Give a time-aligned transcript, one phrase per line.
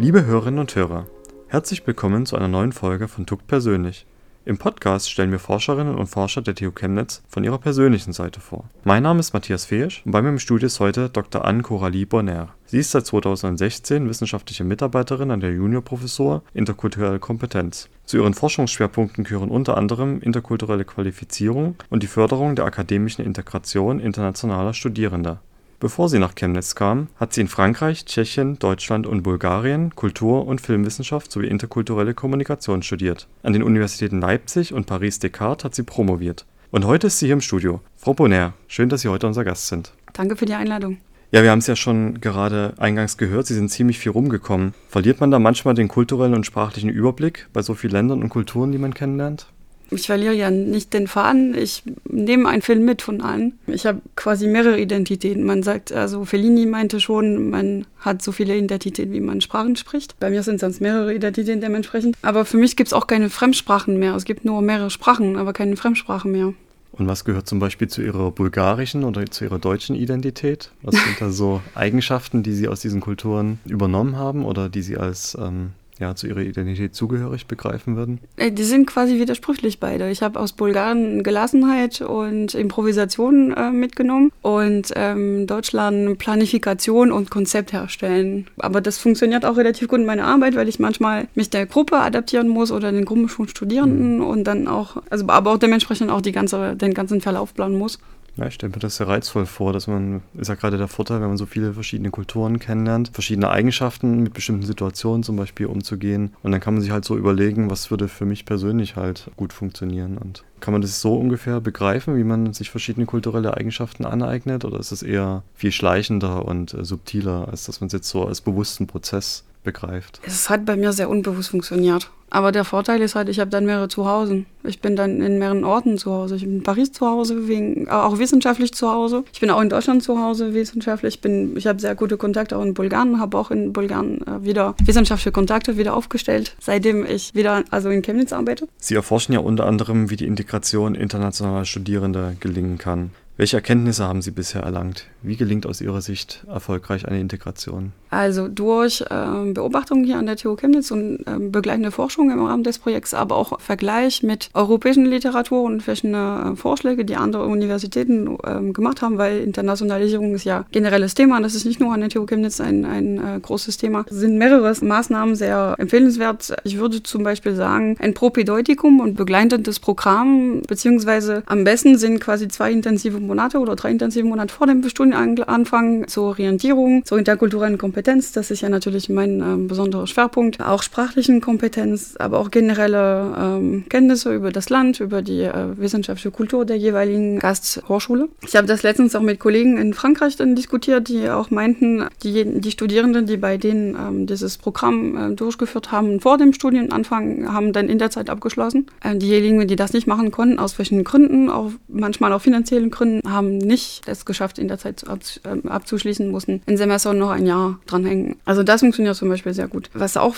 [0.00, 1.06] Liebe Hörerinnen und Hörer,
[1.48, 4.06] herzlich willkommen zu einer neuen Folge von Tuck persönlich.
[4.44, 8.70] Im Podcast stellen wir Forscherinnen und Forscher der TU Chemnitz von ihrer persönlichen Seite vor.
[8.84, 11.44] Mein Name ist Matthias Feesch und bei mir im Studio ist heute Dr.
[11.44, 12.50] Anne-Coralie Bonner.
[12.64, 17.88] Sie ist seit 2016 wissenschaftliche Mitarbeiterin an der Juniorprofessur Interkulturelle Kompetenz.
[18.04, 24.74] Zu ihren Forschungsschwerpunkten gehören unter anderem interkulturelle Qualifizierung und die Förderung der akademischen Integration internationaler
[24.74, 25.40] Studierender.
[25.80, 30.60] Bevor sie nach Chemnitz kam, hat sie in Frankreich, Tschechien, Deutschland und Bulgarien Kultur und
[30.60, 33.28] Filmwissenschaft sowie interkulturelle Kommunikation studiert.
[33.44, 36.46] An den Universitäten Leipzig und Paris-Descartes hat sie promoviert.
[36.72, 37.80] Und heute ist sie hier im Studio.
[37.96, 39.92] Frau Bonner, schön, dass Sie heute unser Gast sind.
[40.14, 40.98] Danke für die Einladung.
[41.30, 44.74] Ja, wir haben es ja schon gerade eingangs gehört, Sie sind ziemlich viel rumgekommen.
[44.88, 48.72] Verliert man da manchmal den kulturellen und sprachlichen Überblick bei so vielen Ländern und Kulturen,
[48.72, 49.46] die man kennenlernt?
[49.90, 53.58] Ich verliere ja nicht den Faden, ich nehme einen Film mit von allen.
[53.66, 55.44] Ich habe quasi mehrere Identitäten.
[55.44, 60.18] Man sagt, also Fellini meinte schon, man hat so viele Identitäten, wie man Sprachen spricht.
[60.20, 62.16] Bei mir sind es sonst mehrere Identitäten dementsprechend.
[62.22, 64.14] Aber für mich gibt es auch keine Fremdsprachen mehr.
[64.14, 66.52] Es gibt nur mehrere Sprachen, aber keine Fremdsprachen mehr.
[66.92, 70.72] Und was gehört zum Beispiel zu Ihrer bulgarischen oder zu Ihrer deutschen Identität?
[70.82, 74.96] Was sind da so Eigenschaften, die Sie aus diesen Kulturen übernommen haben oder die Sie
[74.96, 78.20] als ähm, ja, zu ihrer Identität zugehörig begreifen würden?
[78.36, 80.10] Äh, die sind quasi widersprüchlich beide.
[80.10, 87.72] Ich habe aus Bulgarien Gelassenheit und Improvisation äh, mitgenommen und ähm, Deutschland Planifikation und Konzept
[87.72, 88.46] herstellen.
[88.58, 91.98] Aber das funktioniert auch relativ gut in meiner Arbeit, weil ich manchmal mich der Gruppe
[91.98, 94.24] adaptieren muss oder den Gruppen von Studierenden mhm.
[94.24, 97.98] und dann auch, also aber auch dementsprechend auch die ganze, den ganzen Verlauf planen muss.
[98.38, 101.20] Ja, ich stelle mir das sehr reizvoll vor, dass man, ist ja gerade der Vorteil,
[101.20, 106.34] wenn man so viele verschiedene Kulturen kennenlernt, verschiedene Eigenschaften mit bestimmten Situationen zum Beispiel umzugehen.
[106.44, 109.52] Und dann kann man sich halt so überlegen, was würde für mich persönlich halt gut
[109.52, 110.18] funktionieren.
[110.18, 114.64] Und kann man das so ungefähr begreifen, wie man sich verschiedene kulturelle Eigenschaften aneignet?
[114.64, 118.24] Oder ist es eher viel schleichender und äh, subtiler, als dass man es jetzt so
[118.24, 120.20] als bewussten Prozess begreift?
[120.24, 122.08] Es hat bei mir sehr unbewusst funktioniert.
[122.30, 124.44] Aber der Vorteil ist halt, ich habe dann mehrere Zuhause.
[124.64, 126.36] Ich bin dann in mehreren Orten zu Hause.
[126.36, 129.24] Ich bin in Paris zu Hause, wegen, äh, auch wissenschaftlich zu Hause.
[129.32, 131.14] Ich bin auch in Deutschland zu Hause wissenschaftlich.
[131.14, 134.44] Ich, bin, ich habe sehr gute Kontakte auch in Bulgarien, habe auch in Bulgarien äh,
[134.44, 138.68] wieder wissenschaftliche Kontakte wieder aufgestellt, seitdem ich wieder also in Chemnitz arbeite.
[138.78, 143.10] Sie erforschen ja unter anderem, wie die Integration internationaler Studierender gelingen kann.
[143.38, 145.04] Welche Erkenntnisse haben Sie bisher erlangt?
[145.22, 147.92] Wie gelingt aus Ihrer Sicht erfolgreich eine Integration?
[148.10, 152.64] Also durch äh, Beobachtungen hier an der TU Chemnitz und äh, begleitende Forschung im Rahmen
[152.64, 158.38] des Projekts, aber auch Vergleich mit europäischen Literatur und verschiedene äh, Vorschläge, die andere Universitäten
[158.44, 162.00] ähm, gemacht haben, weil Internationalisierung ist ja generelles Thema und das ist nicht nur an
[162.00, 164.04] der TU Chemnitz ein, ein äh, großes Thema.
[164.10, 166.56] Es sind mehrere Maßnahmen sehr empfehlenswert.
[166.64, 172.48] Ich würde zum Beispiel sagen, ein Propedeutikum und begleitendes Programm, beziehungsweise am besten sind quasi
[172.48, 178.32] zwei intensive Monate oder drei intensive Monate vor dem Studienanfang zur Orientierung, zur interkulturellen Kompetenz.
[178.32, 180.60] Das ist ja natürlich mein äh, besonderer Schwerpunkt.
[180.60, 186.30] Auch sprachlichen Kompetenz, aber auch generelle ähm, Kenntnisse über das Land, über die äh, wissenschaftliche
[186.30, 188.28] Kultur der jeweiligen Gasthochschule.
[188.42, 192.60] Ich habe das letztens auch mit Kollegen in Frankreich dann diskutiert, die auch meinten, die,
[192.60, 197.72] die Studierenden, die bei denen ähm, dieses Programm äh, durchgeführt haben vor dem Studienanfang, haben
[197.72, 198.86] dann in der Zeit abgeschlossen.
[199.02, 203.17] Äh, diejenigen, die das nicht machen konnten, aus verschiedenen Gründen, auch manchmal auch finanziellen Gründen,
[203.26, 205.04] haben nicht es geschafft, in der Zeit
[205.44, 208.36] ähm, abzuschließen, mussten in Semester noch ein Jahr dranhängen.
[208.44, 209.90] Also das funktioniert zum Beispiel sehr gut.
[209.94, 210.34] Was auch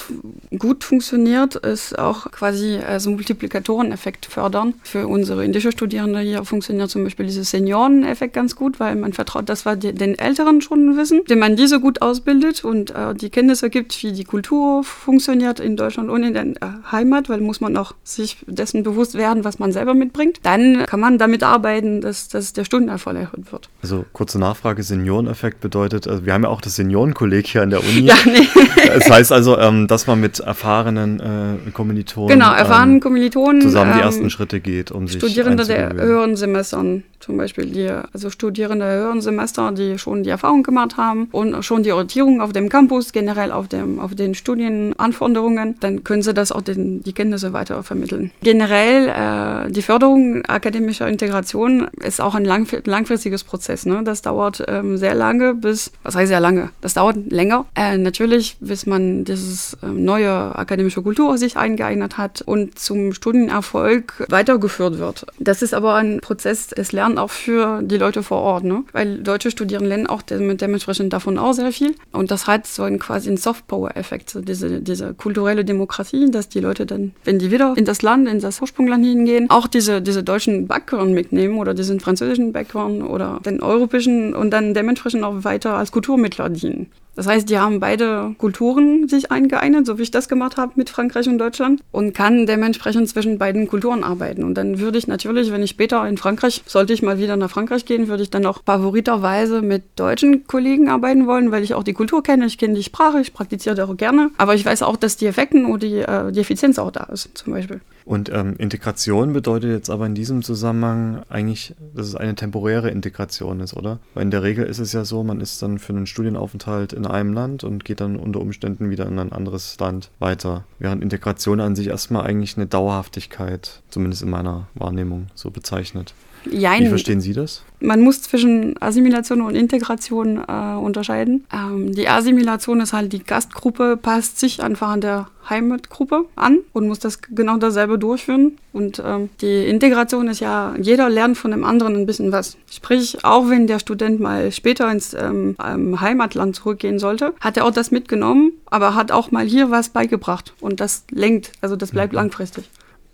[0.59, 4.75] gut funktioniert, ist auch quasi so also Multiplikatoreneffekt fördern.
[4.83, 9.49] Für unsere indische Studierende hier funktioniert zum Beispiel dieses Senioreneffekt ganz gut, weil man vertraut,
[9.49, 13.71] das war den Älteren schon wissen, wenn man diese gut ausbildet und äh, die Kenntnisse
[13.71, 17.77] gibt, wie die Kultur funktioniert in Deutschland und in der äh, Heimat, weil muss man
[17.77, 20.39] auch sich dessen bewusst werden, was man selber mitbringt.
[20.43, 23.69] Dann kann man damit arbeiten, dass, dass der Stundenerfolg erhöht wird.
[23.83, 27.81] Also kurze Nachfrage, Senioreneffekt bedeutet, also wir haben ja auch das Seniorenkolleg hier an der
[27.81, 28.01] Uni.
[28.07, 28.47] ja, nee.
[28.87, 33.95] Das heißt also, ähm, dass man mit erfahrenen äh, Kommilitonen genau, erfahrenen ähm, Kommilitonen zusammen
[33.95, 38.31] die ähm, ersten Schritte geht, um Studierende sich der höheren Semestern zum Beispiel, die, also
[38.31, 42.69] Studierende höheren Semester, die schon die Erfahrung gemacht haben und schon die Orientierung auf dem
[42.69, 47.53] Campus, generell auf, dem, auf den Studienanforderungen, dann können sie das auch den, die Kenntnisse
[47.53, 48.31] weiter vermitteln.
[48.43, 53.85] Generell äh, die Förderung akademischer Integration ist auch ein lang, langfristiges Prozess.
[53.87, 54.03] Ne?
[54.03, 56.71] Das dauert ähm, sehr lange bis, was heißt sehr lange?
[56.81, 57.67] Das dauert länger.
[57.75, 64.27] Äh, natürlich, bis man dieses äh, neue akademische Kultur sich eingeeignet hat und zum Studienerfolg
[64.31, 65.27] weitergeführt wird.
[65.39, 68.85] Das ist aber ein Prozess des Lernens auch für die Leute vor Ort, ne?
[68.93, 71.95] weil deutsche Studierende lernen auch dementsprechend davon auch sehr viel.
[72.13, 76.61] Und das hat so einen quasi einen Soft-Power-Effekt, so diese, diese kulturelle Demokratie, dass die
[76.61, 80.23] Leute dann, wenn die wieder in das Land, in das Ursprungland hingehen, auch diese, diese
[80.23, 85.75] deutschen Background mitnehmen oder diesen französischen Background oder den europäischen und dann dementsprechend auch weiter
[85.75, 86.91] als Kulturmittler dienen.
[87.21, 90.89] Das heißt, die haben beide Kulturen sich eingeeignet, so wie ich das gemacht habe mit
[90.89, 94.43] Frankreich und Deutschland und kann dementsprechend zwischen beiden Kulturen arbeiten.
[94.43, 97.51] Und dann würde ich natürlich, wenn ich später in Frankreich, sollte ich mal wieder nach
[97.51, 101.85] Frankreich gehen, würde ich dann auch favoriterweise mit deutschen Kollegen arbeiten wollen, weil ich auch
[101.85, 104.31] die Kultur kenne, ich kenne die Sprache, ich praktiziere das auch gerne.
[104.39, 107.37] Aber ich weiß auch, dass die Effekten oder die, äh, die Effizienz auch da ist,
[107.37, 107.83] zum Beispiel.
[108.11, 113.61] Und ähm, Integration bedeutet jetzt aber in diesem Zusammenhang eigentlich, dass es eine temporäre Integration
[113.61, 114.01] ist, oder?
[114.15, 117.07] Weil in der Regel ist es ja so, man ist dann für einen Studienaufenthalt in
[117.11, 120.65] einem Land und geht dann unter Umständen wieder in ein anderes Land weiter.
[120.79, 126.15] Während Integration an sich erstmal eigentlich eine Dauerhaftigkeit, zumindest in meiner Wahrnehmung, so bezeichnet.
[126.45, 126.85] Jein.
[126.85, 127.63] Wie verstehen Sie das?
[127.81, 131.47] Man muss zwischen Assimilation und Integration äh, unterscheiden.
[131.53, 136.87] Ähm, die Assimilation ist halt, die Gastgruppe passt sich einfach an der Heimatgruppe an und
[136.87, 138.59] muss das genau dasselbe durchführen.
[138.73, 142.59] Und ähm, die Integration ist ja, jeder lernt von dem anderen ein bisschen was.
[142.71, 147.73] Sprich, auch wenn der Student mal später ins ähm, Heimatland zurückgehen sollte, hat er auch
[147.73, 150.53] das mitgenommen, aber hat auch mal hier was beigebracht.
[150.61, 152.19] Und das lenkt, also das bleibt mhm.
[152.19, 152.69] langfristig.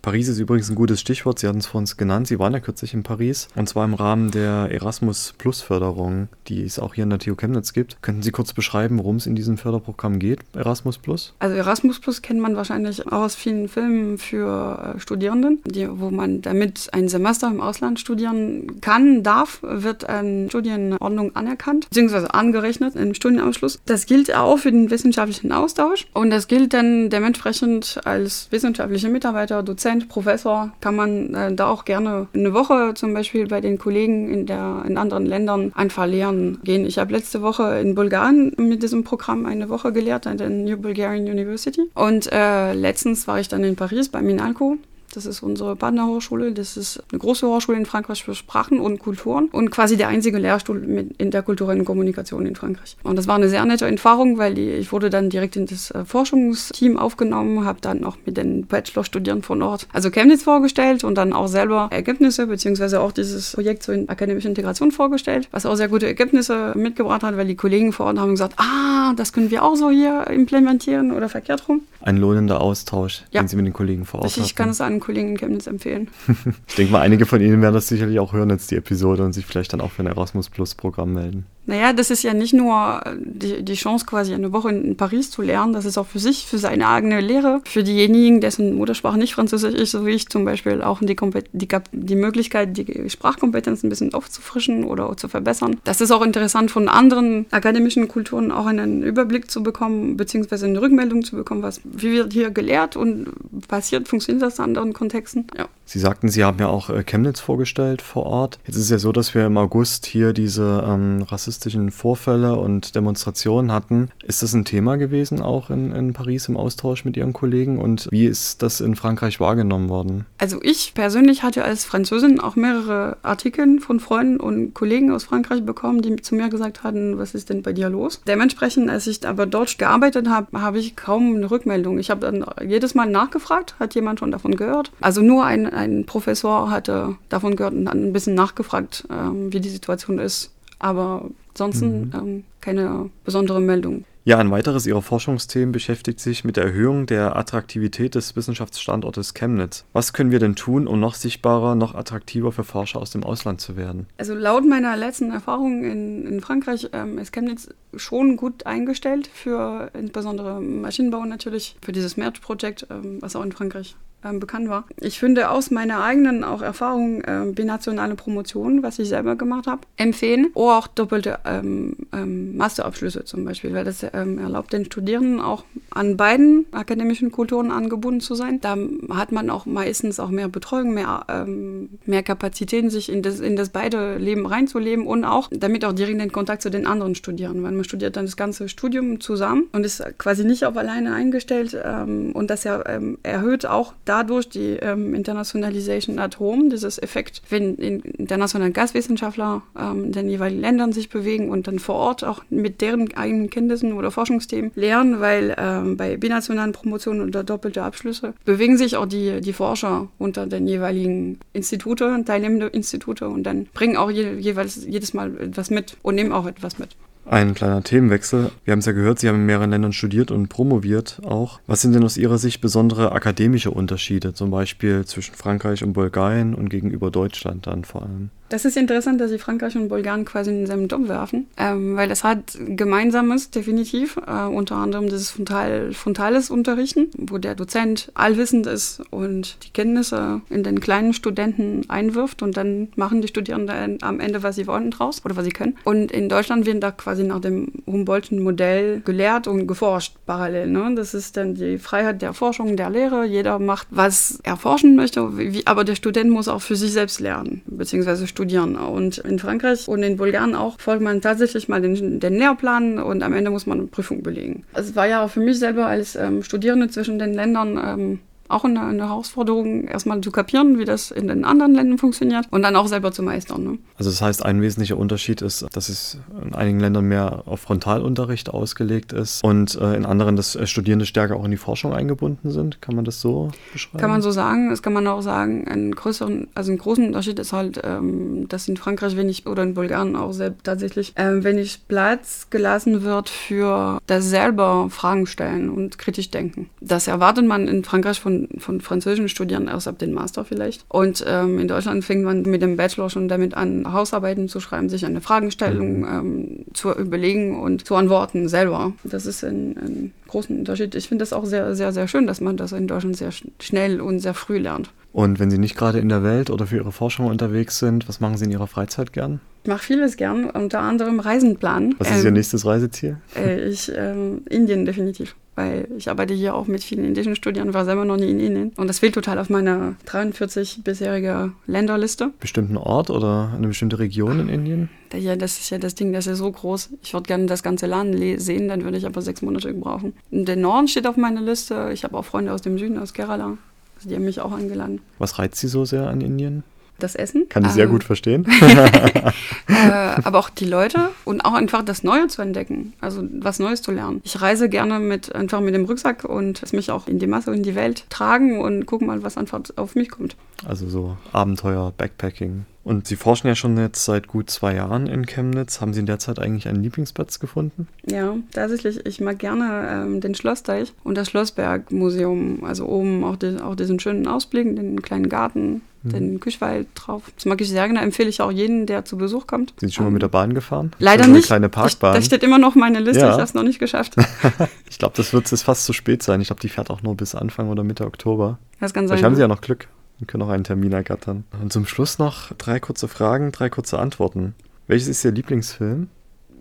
[0.07, 1.37] Paris ist übrigens ein gutes Stichwort.
[1.37, 2.27] Sie hatten es vor uns genannt.
[2.27, 6.63] Sie waren ja kürzlich in Paris und zwar im Rahmen der Erasmus Plus Förderung, die
[6.63, 8.01] es auch hier in der TU Chemnitz gibt.
[8.01, 11.33] Könnten Sie kurz beschreiben, worum es in diesem Förderprogramm geht, Erasmus Plus?
[11.39, 16.09] Also Erasmus Plus kennt man wahrscheinlich auch aus vielen Filmen für äh, Studierenden, die, wo
[16.09, 22.95] man damit ein Semester im Ausland studieren kann, darf, wird eine Studienordnung anerkannt, beziehungsweise angerechnet
[22.95, 23.81] im Studienabschluss.
[23.85, 29.63] Das gilt auch für den wissenschaftlichen Austausch und das gilt dann dementsprechend als wissenschaftliche Mitarbeiter,
[29.63, 33.77] Dozent, Dozent, Professor, kann man äh, da auch gerne eine Woche zum Beispiel bei den
[33.77, 36.85] Kollegen in, der, in anderen Ländern einfach lehren gehen.
[36.85, 40.77] Ich habe letzte Woche in Bulgarien mit diesem Programm eine Woche gelehrt an der New
[40.77, 41.89] Bulgarian University.
[41.93, 44.77] Und äh, letztens war ich dann in Paris bei Minalco
[45.17, 46.51] das ist unsere Partnerhochschule.
[46.51, 50.37] Das ist eine große Hochschule in Frankreich für Sprachen und Kulturen und quasi der einzige
[50.37, 52.95] Lehrstuhl mit interkulturellen Kommunikation in Frankreich.
[53.01, 56.05] Und das war eine sehr nette Erfahrung, weil ich wurde dann direkt in das äh,
[56.05, 61.33] Forschungsteam aufgenommen, habe dann auch mit den Bachelorstudierenden von Ort, also Chemnitz vorgestellt und dann
[61.33, 66.05] auch selber Ergebnisse beziehungsweise auch dieses Projekt zur akademischen Integration vorgestellt, was auch sehr gute
[66.05, 69.75] Ergebnisse mitgebracht hat, weil die Kollegen vor Ort haben gesagt, ah, das können wir auch
[69.75, 71.81] so hier implementieren oder verkehrt rum.
[72.01, 73.41] Ein lohnender Austausch, ja.
[73.41, 75.67] den Sie mit den Kollegen vor Ort Ich, ich kann es an Kollegen in Chemnitz
[75.67, 76.09] empfehlen.
[76.67, 79.31] ich denke mal, einige von Ihnen werden das sicherlich auch hören jetzt die Episode und
[79.31, 81.45] sich vielleicht dann auch für ein Erasmus Plus Programm melden.
[81.67, 85.41] Naja, das ist ja nicht nur die, die Chance, quasi eine Woche in Paris zu
[85.41, 89.35] lernen, das ist auch für sich, für seine eigene Lehre, für diejenigen, dessen Muttersprache nicht
[89.35, 91.15] Französisch ist, so wie ich zum Beispiel, auch die,
[91.51, 95.77] die, die Möglichkeit, die Sprachkompetenz ein bisschen aufzufrischen oder zu verbessern.
[95.83, 100.81] Das ist auch interessant, von anderen akademischen Kulturen auch einen Überblick zu bekommen, beziehungsweise eine
[100.81, 103.27] Rückmeldung zu bekommen, was, wie wird hier gelehrt und
[103.67, 105.47] passiert, funktioniert das in anderen Kontexten.
[105.57, 105.67] Ja.
[105.85, 108.59] Sie sagten, Sie haben ja auch äh, Chemnitz vorgestellt vor Ort.
[108.65, 111.23] Jetzt ist es ja so, dass wir im August hier diese ähm,
[111.57, 114.09] rassistischen Vorfälle und Demonstrationen hatten.
[114.23, 118.07] Ist das ein Thema gewesen auch in, in Paris im Austausch mit Ihren Kollegen und
[118.11, 120.25] wie ist das in Frankreich wahrgenommen worden?
[120.37, 125.65] Also ich persönlich hatte als Französin auch mehrere Artikel von Freunden und Kollegen aus Frankreich
[125.65, 128.21] bekommen, die zu mir gesagt hatten, was ist denn bei dir los?
[128.27, 131.97] Dementsprechend, als ich aber dort gearbeitet habe, habe ich kaum eine Rückmeldung.
[131.97, 134.91] Ich habe dann jedes Mal nachgefragt, hat jemand schon davon gehört?
[135.01, 139.59] Also nur ein ein Professor hatte davon gehört und dann ein bisschen nachgefragt, ähm, wie
[139.59, 140.51] die Situation ist.
[140.79, 142.11] Aber ansonsten mhm.
[142.13, 144.05] ähm, keine besondere Meldung.
[144.27, 149.85] Ja, ein weiteres ihrer Forschungsthemen beschäftigt sich mit der Erhöhung der Attraktivität des Wissenschaftsstandortes Chemnitz.
[149.93, 153.61] Was können wir denn tun, um noch sichtbarer, noch attraktiver für Forscher aus dem Ausland
[153.61, 154.05] zu werden?
[154.17, 159.91] Also laut meiner letzten Erfahrung in, in Frankreich ähm, ist Chemnitz schon gut eingestellt für
[159.93, 164.85] insbesondere Maschinenbau natürlich, für dieses Merch-Projekt, ähm, was auch in Frankreich ähm, bekannt war.
[164.99, 169.81] Ich finde aus meiner eigenen auch Erfahrung äh, binationale Promotion, was ich selber gemacht habe,
[169.97, 170.47] empfehlen.
[170.53, 175.65] Oder auch doppelte ähm, ähm, Masterabschlüsse zum Beispiel, weil das ähm, erlaubt den Studierenden auch
[175.91, 178.59] an beiden akademischen Kulturen angebunden zu sein.
[178.61, 178.75] Da
[179.09, 183.55] hat man auch meistens auch mehr Betreuung, mehr, ähm, mehr Kapazitäten, sich in das, in
[183.55, 187.61] das beide Leben reinzuleben und auch damit auch direkt den Kontakt zu den anderen studieren,
[187.63, 191.77] weil man studiert dann das ganze Studium zusammen und ist quasi nicht auf alleine eingestellt
[191.83, 192.81] ähm, und das ja
[193.23, 200.11] erhöht auch dadurch die ähm, Internationalization at Home, dieses Effekt, wenn internationale Gastwissenschaftler ähm, in
[200.11, 204.11] den jeweiligen Ländern sich bewegen und dann vor Ort auch mit deren eigenen Kenntnissen oder
[204.11, 209.53] Forschungsthemen lernen, weil ähm, bei binationalen Promotionen oder doppelte Abschlüsse bewegen sich auch die, die
[209.53, 215.37] Forscher unter den jeweiligen Institute, teilnehmende Institute und dann bringen auch je, jeweils jedes Mal
[215.39, 216.95] etwas mit und nehmen auch etwas mit.
[217.29, 218.51] Ein kleiner Themenwechsel.
[218.63, 221.59] Wir haben es ja gehört, Sie haben in mehreren Ländern studiert und promoviert auch.
[221.67, 226.55] Was sind denn aus Ihrer Sicht besondere akademische Unterschiede, zum Beispiel zwischen Frankreich und Bulgarien
[226.55, 228.29] und gegenüber Deutschland dann vor allem?
[228.49, 232.07] Das ist interessant, dass Sie Frankreich und Bulgarien quasi in denselben Job werfen, ähm, weil
[232.07, 238.65] das hat Gemeinsames definitiv, äh, unter anderem dieses Frontal, frontales Unterrichten, wo der Dozent allwissend
[238.65, 244.19] ist und die Kenntnisse in den kleinen Studenten einwirft und dann machen die Studierenden am
[244.21, 245.77] Ende, was sie wollen draus oder was sie können.
[245.83, 250.67] Und in Deutschland wird da quasi nach dem Humboldtschen Modell gelehrt und geforscht parallel.
[250.67, 250.93] Ne?
[250.95, 253.25] Das ist dann die Freiheit der Forschung, der Lehre.
[253.25, 257.19] Jeder macht, was er forschen möchte, wie, aber der Student muss auch für sich selbst
[257.19, 258.75] lernen, beziehungsweise studieren.
[258.75, 263.23] Und in Frankreich und in Bulgarien auch folgt man tatsächlich mal den, den Lehrplan und
[263.23, 264.63] am Ende muss man eine Prüfung belegen.
[264.73, 268.63] Es war ja auch für mich selber als ähm, Studierende zwischen den Ländern ähm, auch
[268.63, 272.75] eine, eine, Herausforderung, erstmal zu kapieren, wie das in den anderen Ländern funktioniert und dann
[272.75, 273.63] auch selber zu meistern.
[273.63, 273.77] Ne?
[273.97, 278.49] Also das heißt, ein wesentlicher Unterschied ist, dass es in einigen Ländern mehr auf Frontalunterricht
[278.49, 282.51] ausgelegt ist und äh, in anderen, dass äh, Studierende stärker auch in die Forschung eingebunden
[282.51, 282.81] sind.
[282.81, 283.99] Kann man das so beschreiben?
[283.99, 284.69] Kann man so sagen.
[284.69, 285.67] Das kann man auch sagen.
[285.67, 289.73] Ein größeren, also ein großen Unterschied ist halt, ähm, dass in Frankreich wenig oder in
[289.73, 295.97] Bulgarien auch selbst tatsächlich äh, wenig Platz gelassen wird für das selber Fragen stellen und
[295.97, 296.69] kritisch denken.
[296.81, 300.85] Das erwartet man in Frankreich von von, französischen Studierenden erst ab dem Master vielleicht.
[300.89, 304.89] Und ähm, in Deutschland fängt man mit dem Bachelor schon damit an, Hausarbeiten zu schreiben,
[304.89, 306.05] sich eine Fragestellung mhm.
[306.05, 308.93] ähm, zu überlegen und zu antworten selber.
[309.03, 310.95] Das ist ein, ein großer Unterschied.
[310.95, 314.01] Ich finde das auch sehr, sehr, sehr schön, dass man das in Deutschland sehr schnell
[314.01, 314.91] und sehr früh lernt.
[315.13, 318.19] Und wenn Sie nicht gerade in der Welt oder für Ihre Forschung unterwegs sind, was
[318.19, 319.39] machen Sie in Ihrer Freizeit gern?
[319.63, 321.95] Ich mache vieles gern, unter anderem Reisen planen.
[321.97, 323.17] Was ist ähm, Ihr nächstes Reiseziel?
[323.35, 327.83] Äh, ich, ähm, Indien definitiv weil ich arbeite hier auch mit vielen indischen Studierenden, war
[327.83, 328.71] selber noch nie in Indien.
[328.77, 332.31] Und das fehlt total auf meiner 43 bisherige Länderliste.
[332.39, 334.89] Bestimmten Ort oder eine bestimmte Region in Indien?
[335.17, 336.91] Ja, das ist ja das Ding, das ist so groß.
[337.01, 340.13] Ich würde gerne das ganze Land sehen, dann würde ich aber sechs Monate brauchen.
[340.29, 341.89] Der Norden steht auf meiner Liste.
[341.91, 343.57] Ich habe auch Freunde aus dem Süden, aus Kerala.
[343.95, 345.01] Also die haben mich auch eingeladen.
[345.17, 346.63] Was reizt Sie so sehr an Indien?
[346.99, 347.47] Das Essen.
[347.49, 348.45] Kann ich sehr ähm, gut verstehen.
[348.61, 349.31] äh,
[350.23, 353.91] aber auch die Leute und auch einfach das Neue zu entdecken, also was Neues zu
[353.91, 354.21] lernen.
[354.23, 357.53] Ich reise gerne mit einfach mit dem Rucksack und es mich auch in die Masse,
[357.53, 360.35] in die Welt tragen und gucken mal, was einfach auf mich kommt.
[360.65, 362.65] Also so Abenteuer, Backpacking.
[362.87, 365.81] Und Sie forschen ja schon jetzt seit gut zwei Jahren in Chemnitz.
[365.81, 367.89] Haben Sie in der Zeit eigentlich einen Lieblingsplatz gefunden?
[368.09, 369.05] Ja, tatsächlich.
[369.05, 372.63] Ich mag gerne ähm, den Schlossteich und das Schlossbergmuseum.
[372.63, 376.09] Also oben auch, die, auch diesen schönen Ausblick, den kleinen Garten, mhm.
[376.11, 377.23] den Küchwald drauf.
[377.35, 377.99] Das mag ich sehr gerne.
[377.99, 379.73] Empfehle ich auch jeden, der zu Besuch kommt.
[379.81, 380.91] Sind Sie schon ähm, mal mit der Bahn gefahren?
[380.97, 381.47] Leider so eine nicht.
[381.47, 382.13] kleine Parkbahn.
[382.13, 383.19] Da steht immer noch meine Liste.
[383.19, 383.31] Ja.
[383.31, 384.15] Ich habe es noch nicht geschafft.
[384.89, 386.39] ich glaube, das wird es fast zu spät sein.
[386.39, 388.59] Ich glaube, die fährt auch nur bis Anfang oder Mitte Oktober.
[388.79, 389.17] Das kann sein.
[389.17, 391.43] Vielleicht haben Sie ja noch Glück und können auch einen Termin ergattern.
[391.61, 394.55] Und zum Schluss noch drei kurze Fragen, drei kurze Antworten.
[394.87, 396.09] Welches ist Ihr Lieblingsfilm?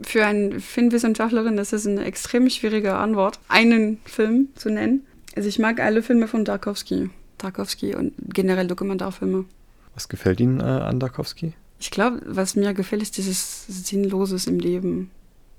[0.02, 5.06] Für eine Filmwissenschaftlerin ist es eine extrem schwierige Antwort, einen Film zu nennen.
[5.34, 7.10] Also ich mag alle Filme von Tarkovsky.
[7.38, 9.44] Tarkovsky und generell Dokumentarfilme.
[9.94, 11.54] Was gefällt Ihnen äh, an Tarkovsky?
[11.78, 15.10] Ich glaube, was mir gefällt, ist dieses Sinnloses im Leben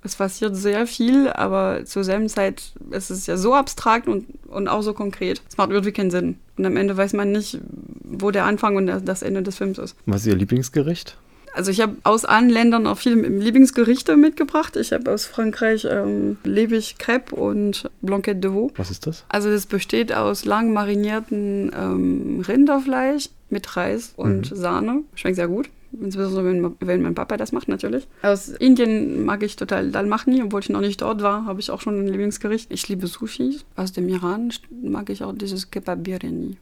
[0.04, 4.68] es passiert sehr viel, aber zur selben Zeit ist es ja so abstrakt und, und
[4.68, 5.42] auch so konkret.
[5.50, 6.38] Es macht irgendwie keinen Sinn.
[6.58, 7.60] Und am Ende weiß man nicht,
[8.04, 9.96] wo der Anfang und das Ende des Films ist.
[10.06, 11.18] Was ist Ihr Lieblingsgericht?
[11.54, 14.76] Also ich habe aus allen Ländern auch viele Lieblingsgerichte mitgebracht.
[14.76, 18.72] Ich habe aus Frankreich ähm, Lebig Crêpe und Blanquette de Veau.
[18.76, 19.26] Was ist das?
[19.30, 24.56] Also das besteht aus lang marinierten ähm, Rinderfleisch mit Reis und mhm.
[24.56, 25.02] Sahne.
[25.16, 25.70] Schmeckt sehr gut.
[26.02, 28.08] Insbesondere wenn, wenn, mein Papa das macht, natürlich.
[28.22, 31.72] Aus Indien mag ich total Dal Makhni, obwohl ich noch nicht dort war, habe ich
[31.72, 32.72] auch schon ein Lieblingsgericht.
[32.72, 33.60] Ich liebe Sushi.
[33.76, 36.58] Aus dem Iran mag ich auch dieses Kebab Biryani.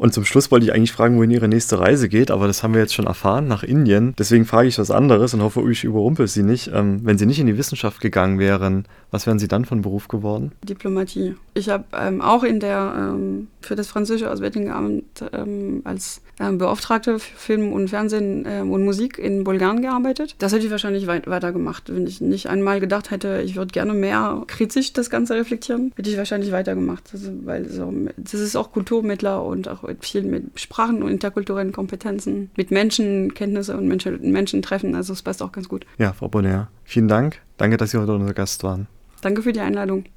[0.00, 2.72] Und zum Schluss wollte ich eigentlich fragen, wohin Ihre nächste Reise geht, aber das haben
[2.72, 4.14] wir jetzt schon erfahren, nach Indien.
[4.18, 6.70] Deswegen frage ich was anderes und hoffe, ich überrumpel Sie nicht.
[6.72, 10.08] Ähm, wenn Sie nicht in die Wissenschaft gegangen wären, was wären Sie dann von Beruf
[10.08, 10.52] geworden?
[10.66, 11.34] Diplomatie.
[11.52, 16.56] Ich habe ähm, auch in der, ähm, für das französische Auswärtige Amt ähm, als ähm,
[16.56, 20.34] Beauftragte für Film und Fernsehen ähm, und Musik in Bulgarien gearbeitet.
[20.38, 21.94] Das hätte ich wahrscheinlich weit weitergemacht.
[21.94, 26.08] Wenn ich nicht einmal gedacht hätte, ich würde gerne mehr kritisch das Ganze reflektieren, hätte
[26.08, 27.10] ich wahrscheinlich weitergemacht.
[27.12, 32.50] Also, weil so, das ist auch Kulturmittler und auch viel mit Sprachen und interkulturellen Kompetenzen,
[32.56, 34.94] mit Menschenkenntnisse und Menschen, Menschen treffen.
[34.94, 35.86] Also es passt auch ganz gut.
[35.98, 37.40] Ja, Frau Bonner, vielen Dank.
[37.56, 38.86] Danke, dass Sie heute unser Gast waren.
[39.20, 40.04] Danke für die Einladung.